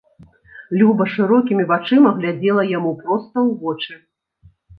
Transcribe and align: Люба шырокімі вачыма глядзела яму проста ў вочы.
Люба 0.81 1.05
шырокімі 1.15 1.65
вачыма 1.73 2.09
глядзела 2.17 2.63
яму 2.77 2.95
проста 3.03 3.35
ў 3.47 3.61
вочы. 3.61 3.93